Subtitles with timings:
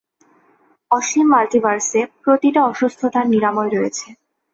[0.91, 4.07] অসীম মাল্টিভার্সে, প্রতিটা অসুস্থতার নিরাময় রয়েছে।